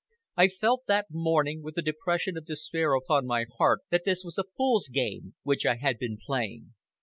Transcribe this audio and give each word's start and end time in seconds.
I 0.35 0.47
felt 0.47 0.85
that 0.87 1.11
morning, 1.11 1.61
with 1.61 1.75
the 1.75 1.83
depression 1.83 2.35
of 2.35 2.43
despair 2.47 2.95
upon 2.95 3.27
my 3.27 3.45
heart, 3.59 3.81
that 3.91 4.03
this 4.03 4.23
was 4.23 4.39
a 4.39 4.43
fool's 4.57 4.87
game 4.87 5.35
which 5.43 5.63
I 5.63 5.75
had 5.75 5.99
been 5.99 6.17
playing. 6.17 6.73